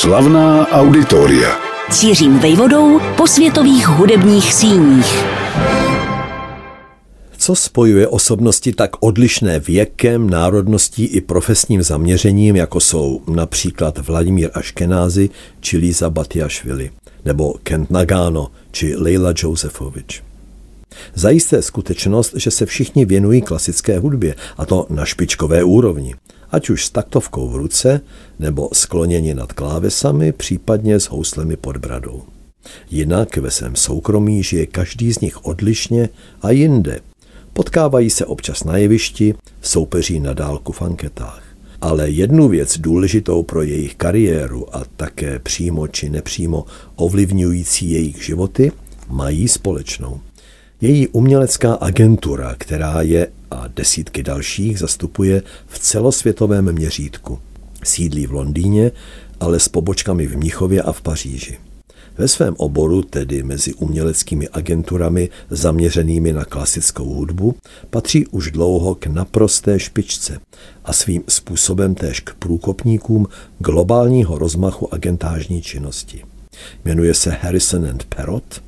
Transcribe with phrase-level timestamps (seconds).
[0.00, 1.58] Slavná auditoria.
[1.90, 5.24] Cířím vejvodou po světových hudebních síních.
[7.38, 15.30] Co spojuje osobnosti tak odlišné věkem, národností i profesním zaměřením, jako jsou například Vladimír Aškenázy
[15.60, 16.90] či Líza Batiašvili,
[17.24, 20.22] nebo Kent Nagano či Leila Josefovič.
[21.14, 26.14] Zajisté skutečnost, že se všichni věnují klasické hudbě, a to na špičkové úrovni,
[26.50, 28.00] ať už s taktovkou v ruce,
[28.38, 32.22] nebo skloněni nad klávesami, případně s houslemi pod bradou.
[32.90, 36.08] Jinak ve svém soukromí žije každý z nich odlišně
[36.42, 37.00] a jinde.
[37.52, 41.42] Potkávají se občas na jevišti, soupeří na dálku v anketách.
[41.80, 46.64] Ale jednu věc důležitou pro jejich kariéru a také přímo či nepřímo
[46.96, 48.72] ovlivňující jejich životy
[49.08, 50.20] mají společnou.
[50.80, 57.38] Její umělecká agentura, která je a desítky dalších zastupuje v celosvětovém měřítku.
[57.84, 58.92] Sídlí v Londýně,
[59.40, 61.58] ale s pobočkami v Mnichově a v Paříži.
[62.18, 67.54] Ve svém oboru, tedy mezi uměleckými agenturami zaměřenými na klasickou hudbu,
[67.90, 70.40] patří už dlouho k naprosté špičce
[70.84, 73.26] a svým způsobem též k průkopníkům
[73.58, 76.24] globálního rozmachu agentážní činnosti.
[76.84, 78.65] Jmenuje se Harrison and Perrott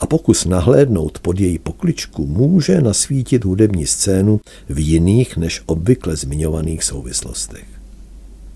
[0.00, 6.84] a pokus nahlédnout pod její pokličku může nasvítit hudební scénu v jiných než obvykle zmiňovaných
[6.84, 7.64] souvislostech.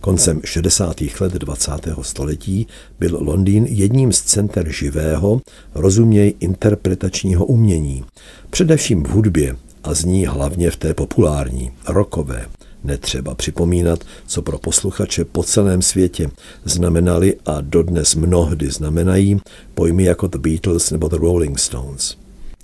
[0.00, 1.00] Koncem 60.
[1.20, 1.70] let 20.
[2.02, 2.66] století
[2.98, 5.40] byl Londýn jedním z center živého,
[5.74, 8.04] rozuměj interpretačního umění,
[8.50, 12.46] především v hudbě a z ní hlavně v té populární, rokové,
[12.84, 16.30] Netřeba připomínat, co pro posluchače po celém světě
[16.64, 19.40] znamenali a dodnes mnohdy znamenají
[19.74, 22.16] pojmy jako The Beatles nebo The Rolling Stones.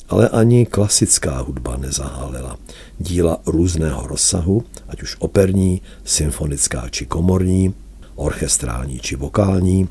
[0.08, 2.58] Ale ani klasická hudba nezahálela.
[2.98, 7.74] Díla různého rozsahu, ať už operní, symfonická či komorní,
[8.14, 9.88] orchestrální či vokální,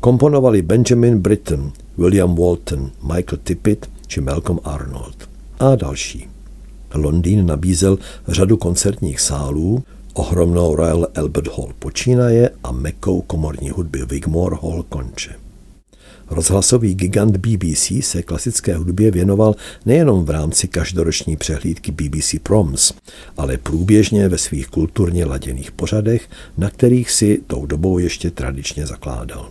[0.00, 6.28] komponovali Benjamin Britten, William Walton, Michael Tippett či Malcolm Arnold a další.
[6.94, 9.84] Londýn nabízel řadu koncertních sálů,
[10.14, 15.34] ohromnou Royal Albert Hall počínaje a mekou komorní hudby Wigmore Hall konče.
[16.30, 19.54] Rozhlasový gigant BBC se klasické hudbě věnoval
[19.86, 22.92] nejenom v rámci každoroční přehlídky BBC Proms,
[23.36, 26.28] ale průběžně ve svých kulturně laděných pořadech,
[26.58, 29.50] na kterých si tou dobou ještě tradičně zakládal.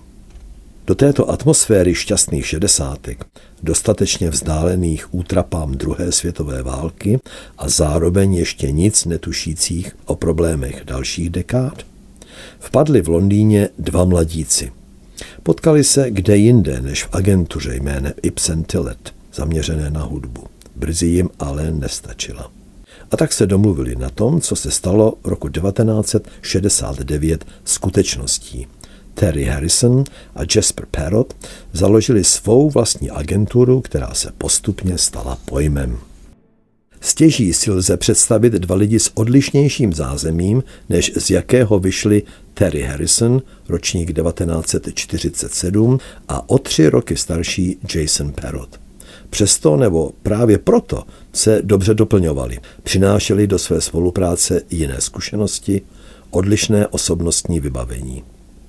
[0.87, 3.25] Do této atmosféry šťastných šedesátek,
[3.63, 7.19] dostatečně vzdálených útrapám druhé světové války
[7.57, 11.85] a zároveň ještě nic netušících o problémech dalších dekád,
[12.59, 14.71] vpadli v Londýně dva mladíci.
[15.43, 20.43] Potkali se kde jinde než v agentuře jménem Ibsen Tillet, zaměřené na hudbu.
[20.75, 22.51] Brzy jim ale nestačila.
[23.11, 28.67] A tak se domluvili na tom, co se stalo roku 1969 skutečností–
[29.19, 30.03] Terry Harrison
[30.35, 31.33] a Jasper Parrott
[31.73, 35.97] založili svou vlastní agenturu, která se postupně stala pojmem.
[37.01, 42.23] Stěží si lze představit dva lidi s odlišnějším zázemím, než z jakého vyšli
[42.53, 48.79] Terry Harrison, ročník 1947, a o tři roky starší Jason Parrott.
[49.29, 55.81] Přesto nebo právě proto se dobře doplňovali, přinášeli do své spolupráce jiné zkušenosti,
[56.31, 58.23] odlišné osobnostní vybavení.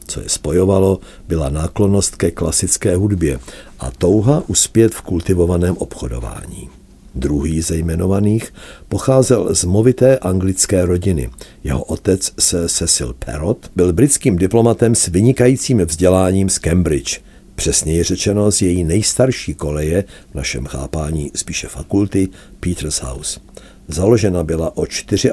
[0.09, 3.39] Co je spojovalo, byla náklonost ke klasické hudbě
[3.81, 6.69] a touha uspět v kultivovaném obchodování.
[7.15, 8.55] Druhý ze jmenovaných
[8.89, 11.31] pocházel z movité anglické rodiny.
[11.65, 17.21] Jeho otec se Cecil Perrott byl britským diplomatem s vynikajícím vzděláním z Cambridge,
[17.55, 22.29] přesněji řečeno z její nejstarší koleje, v našem chápání spíše fakulty,
[22.61, 23.41] Peters House.
[23.89, 24.87] Založena byla o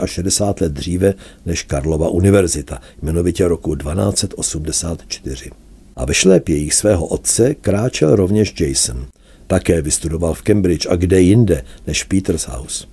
[0.06, 1.14] 64 let dříve
[1.46, 5.52] než Karlova univerzita, jmenovitě roku 1284.
[5.96, 9.06] A ve šlépějích svého otce kráčel rovněž Jason.
[9.48, 12.86] Také vystudoval v Cambridge a kde jinde než Peters House.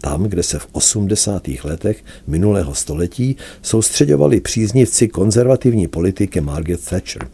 [0.00, 1.48] Tam, kde se v 80.
[1.64, 7.28] letech minulého století soustředovali příznivci konzervativní politiky Margaret Thatcher,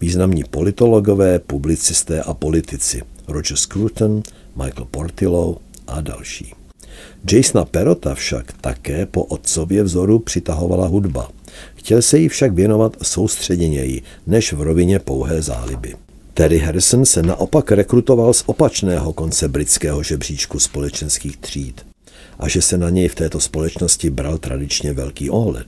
[0.00, 4.22] významní politologové, publicisté a politici Roger Scruton,
[4.56, 5.56] Michael Portillo
[5.86, 6.54] a další.
[7.32, 11.30] Jasona Perota však také po otcově vzoru přitahovala hudba.
[11.74, 15.94] Chtěl se jí však věnovat soustředěněji, než v rovině pouhé záliby.
[16.34, 21.86] Terry Harrison se naopak rekrutoval z opačného konce britského žebříčku společenských tříd
[22.38, 25.66] a že se na něj v této společnosti bral tradičně velký ohled.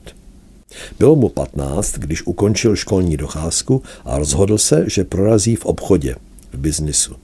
[0.98, 6.16] Bylo mu 15, když ukončil školní docházku a rozhodl se, že prorazí v obchodě,
[6.52, 7.16] v biznisu.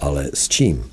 [0.00, 0.84] Ale s čím?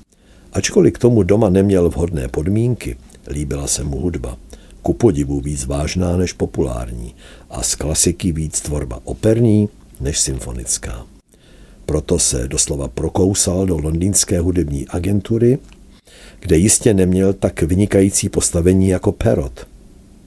[0.52, 2.96] Ačkoliv k tomu doma neměl vhodné podmínky,
[3.28, 4.36] líbila se mu hudba.
[4.82, 7.14] Ku podivu víc vážná než populární
[7.50, 9.68] a z klasiky víc tvorba operní,
[10.00, 11.06] než symfonická.
[11.86, 15.58] Proto se doslova prokousal do londýnské hudební agentury,
[16.40, 19.66] kde jistě neměl tak vynikající postavení jako Perot.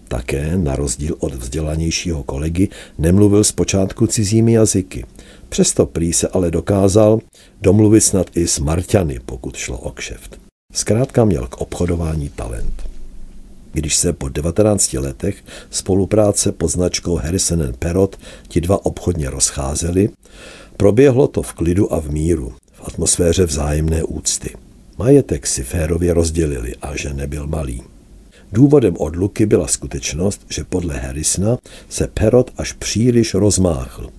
[0.08, 5.06] Také, na rozdíl od vzdělanějšího kolegy, nemluvil zpočátku cizími jazyky.
[5.50, 7.20] Přesto prý se ale dokázal
[7.62, 10.40] domluvit snad i s Marťany, pokud šlo o kšeft.
[10.74, 12.84] Zkrátka měl k obchodování talent.
[13.74, 15.36] Když se po 19 letech
[15.70, 20.10] spolupráce pod značkou Harrison Perot ti dva obchodně rozcházeli,
[20.78, 24.50] proběhlo to v klidu a v míru, v atmosféře vzájemné úcty.
[24.98, 27.95] Majetek si férově rozdělili a že nebyl malý.
[28.52, 31.58] Důvodem odluky byla skutečnost, že podle Harrisona
[31.90, 34.10] se Perot až příliš rozmáchl.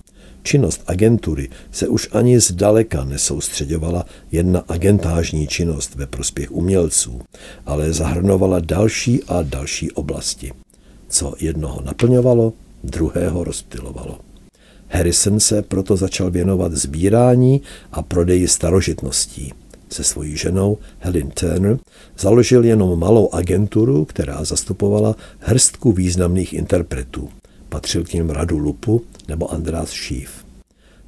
[0.43, 7.21] Činnost agentury se už ani zdaleka nesoustředovala jen na agentážní činnost ve prospěch umělců,
[7.65, 10.51] ale zahrnovala další a další oblasti.
[11.09, 12.53] Co jednoho naplňovalo,
[12.83, 14.19] druhého rozptilovalo.
[14.87, 19.53] Harrison se proto začal věnovat sbírání a prodeji starožitností.
[19.89, 21.77] Se svojí ženou Helen Turner
[22.19, 27.29] založil jenom malou agenturu, která zastupovala hrstku významných interpretů.
[27.69, 30.47] Patřil k ním Radu Lupu nebo András Schiff.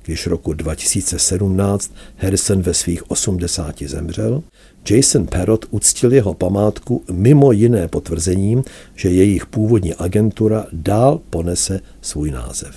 [0.06, 4.44] Když roku 2017 Harrison ve svých 80 zemřel,
[4.90, 8.64] Jason Parrott uctil jeho památku mimo jiné potvrzením,
[8.96, 12.76] že jejich původní agentura dál ponese svůj název.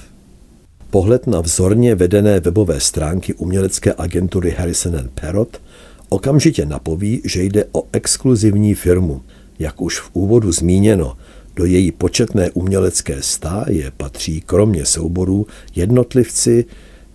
[0.90, 5.60] Pohled na vzorně vedené webové stránky umělecké agentury Harrison Parrott
[6.12, 9.22] okamžitě napoví, že jde o exkluzivní firmu.
[9.58, 11.16] Jak už v úvodu zmíněno,
[11.56, 16.64] do její početné umělecké stáje patří kromě souborů jednotlivci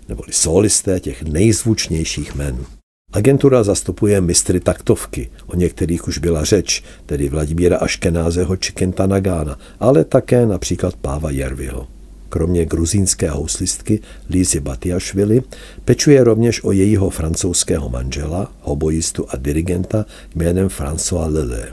[0.09, 2.65] neboli solisté těch nejzvučnějších men.
[3.13, 9.59] Agentura zastupuje mistry taktovky, o některých už byla řeč, tedy Vladimíra Aškenázeho či Kenta Nagána,
[9.79, 11.87] ale také například Páva Jerviho.
[12.29, 15.41] Kromě gruzínské houslistky Lízy Batiašvili
[15.85, 21.67] pečuje rovněž o jejího francouzského manžela, hoboistu a dirigenta jménem François Lelé.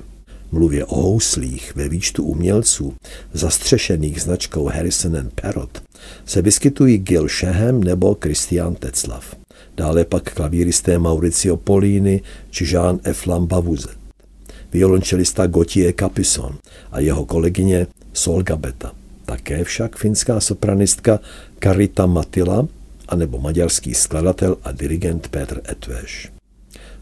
[0.52, 2.94] Mluvě o houslích ve výčtu umělců,
[3.32, 5.82] zastřešených značkou Harrison Parrot,
[6.26, 9.36] se vyskytují Gil Shehem nebo Christian Tetzlav.
[9.76, 12.20] Dále pak klavíristé Mauricio Polini
[12.50, 13.26] či Jean F.
[13.26, 13.88] Lambavuze.
[14.72, 16.58] Violončelista Gautier Capison
[16.92, 19.03] a jeho kolegyně Solga Beta.
[19.24, 21.20] Také však finská sopranistka
[21.58, 22.68] Karita Matila
[23.08, 26.32] anebo maďarský skladatel a dirigent Petr Etveš.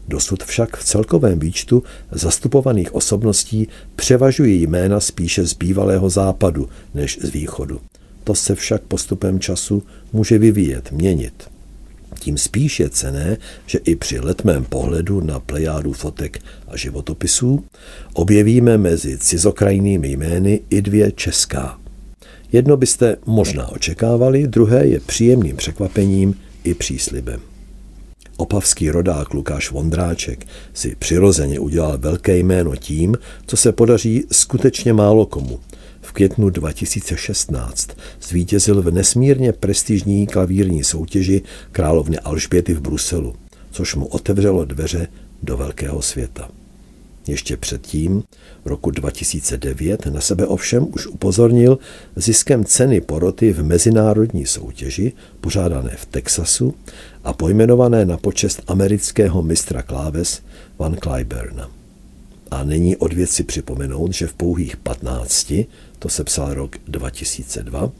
[0.07, 7.29] Dosud však v celkovém výčtu zastupovaných osobností převažují jména spíše z bývalého západu než z
[7.29, 7.81] východu.
[8.23, 9.83] To se však postupem času
[10.13, 11.49] může vyvíjet, měnit.
[12.19, 17.63] Tím spíš je cené, že i při letmém pohledu na plejádu fotek a životopisů
[18.13, 21.82] objevíme mezi cizokrajnými jmény i dvě česká.
[22.53, 27.41] Jedno byste možná očekávali, druhé je příjemným překvapením i příslibem.
[28.37, 35.25] Opavský rodák Lukáš Vondráček si přirozeně udělal velké jméno tím, co se podaří skutečně málo
[35.25, 35.59] komu.
[36.01, 37.89] V květnu 2016
[38.21, 41.41] zvítězil v nesmírně prestižní klavírní soutěži
[41.71, 43.35] královny Alžběty v Bruselu,
[43.71, 45.07] což mu otevřelo dveře
[45.43, 46.49] do velkého světa.
[47.27, 48.23] Ještě předtím,
[48.65, 51.79] v roku 2009, na sebe ovšem už upozornil
[52.15, 56.73] ziskem ceny poroty v mezinárodní soutěži, pořádané v Texasu
[57.23, 60.41] a pojmenované na počest amerického mistra kláves
[60.79, 61.71] Van Cliburna.
[62.51, 65.53] A není od věci připomenout, že v pouhých 15,
[65.99, 67.91] to se psal rok 2002,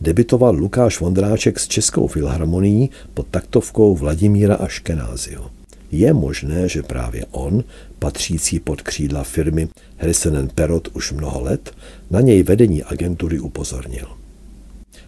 [0.00, 5.61] debitoval Lukáš Vondráček s Českou filharmonií pod taktovkou Vladimíra Aškenázyho.
[5.92, 7.64] Je možné, že právě on,
[7.98, 11.74] patřící pod křídla firmy Harrison Perot už mnoho let,
[12.10, 14.06] na něj vedení agentury upozornil.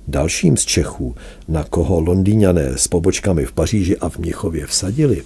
[0.08, 1.14] Dalším z Čechů,
[1.48, 5.22] na koho londýňané s pobočkami v Paříži a v Mnichově vsadili,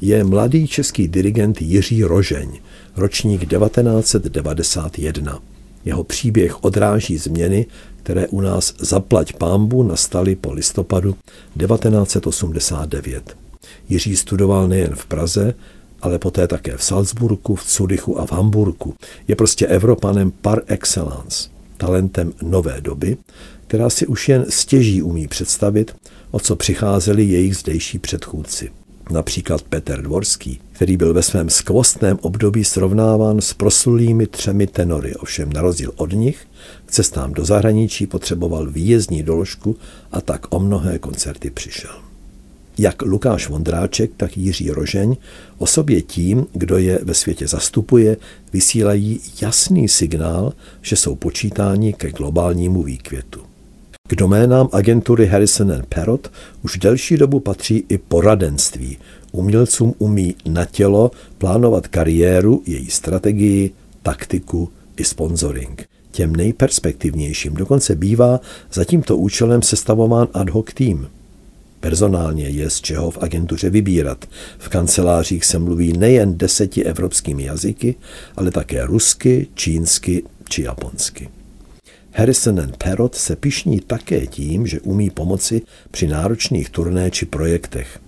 [0.00, 2.58] je mladý český dirigent Jiří Rožeň,
[2.96, 5.38] ročník 1991.
[5.84, 7.66] Jeho příběh odráží změny,
[8.02, 11.16] které u nás zaplať pámbu nastaly po listopadu
[11.58, 13.41] 1989.
[13.88, 15.54] Jiří studoval nejen v Praze,
[16.02, 18.94] ale poté také v Salzburgu, v Curychu a v Hamburgu.
[19.28, 23.16] Je prostě Evropanem par excellence, talentem nové doby,
[23.66, 25.96] která si už jen stěží umí představit,
[26.30, 28.70] o co přicházeli jejich zdejší předchůdci.
[29.10, 35.52] Například Petr Dvorský, který byl ve svém skvostném období srovnáván s proslulými třemi tenory, ovšem
[35.52, 36.46] na rozdíl od nich
[36.86, 39.76] k cestám do zahraničí potřeboval výjezdní doložku
[40.12, 42.11] a tak o mnohé koncerty přišel.
[42.78, 45.16] Jak Lukáš Vondráček, tak Jiří Rožeň
[45.58, 48.16] o sobě tím, kdo je ve světě zastupuje,
[48.52, 50.52] vysílají jasný signál,
[50.82, 53.40] že jsou počítáni ke globálnímu výkvětu.
[54.08, 56.30] K doménám agentury Harrison and Parrot
[56.62, 58.98] už delší dobu patří i poradenství.
[59.32, 63.70] Umělcům umí na tělo plánovat kariéru, její strategii,
[64.02, 65.88] taktiku i sponsoring.
[66.10, 68.40] Těm nejperspektivnějším dokonce bývá
[68.72, 71.08] za tímto účelem sestavován ad hoc tým.
[71.82, 74.24] Personálně je z čeho v agentuře vybírat.
[74.58, 77.94] V kancelářích se mluví nejen deseti evropskými jazyky,
[78.36, 81.28] ale také rusky, čínsky či japonsky.
[82.12, 87.98] Harrison and Parrot se pišní také tím, že umí pomoci při náročných turné či projektech.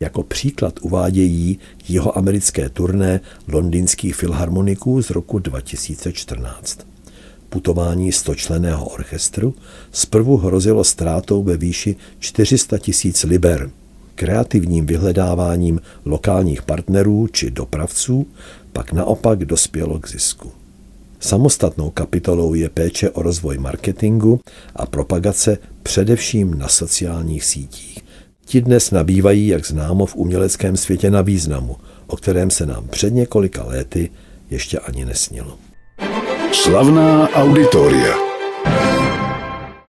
[0.00, 1.58] Jako příklad uvádějí
[1.88, 6.78] jeho americké turné londýnských filharmoniků z roku 2014.
[7.50, 9.54] Putování stočleného orchestru
[9.92, 13.70] zprvu hrozilo ztrátou ve výši 400 tisíc liber.
[14.14, 18.26] Kreativním vyhledáváním lokálních partnerů či dopravců
[18.72, 20.52] pak naopak dospělo k zisku.
[21.20, 24.40] Samostatnou kapitolou je péče o rozvoj marketingu
[24.76, 27.98] a propagace především na sociálních sítích.
[28.44, 31.76] Ti dnes nabývají, jak známo, v uměleckém světě na významu,
[32.06, 34.10] o kterém se nám před několika léty
[34.50, 35.58] ještě ani nesnilo.
[36.52, 38.29] Slavná auditoria.